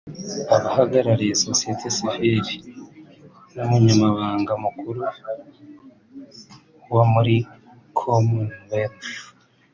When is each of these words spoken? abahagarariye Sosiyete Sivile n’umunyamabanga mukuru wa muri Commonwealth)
abahagarariye 0.55 1.33
Sosiyete 1.45 1.85
Sivile 1.95 2.53
n’umunyamabanga 3.55 4.53
mukuru 4.63 5.01
wa 6.93 7.03
muri 7.13 7.35
Commonwealth) 7.99 9.09